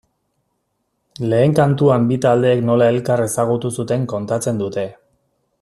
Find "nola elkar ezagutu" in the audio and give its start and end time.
2.71-3.73